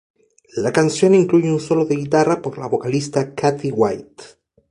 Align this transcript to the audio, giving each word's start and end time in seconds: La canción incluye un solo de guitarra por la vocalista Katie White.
La 0.55 0.71
canción 0.73 1.13
incluye 1.13 1.51
un 1.51 1.59
solo 1.59 1.85
de 1.85 1.95
guitarra 1.95 2.41
por 2.41 2.57
la 2.57 2.65
vocalista 2.65 3.35
Katie 3.35 3.71
White. 3.71 4.23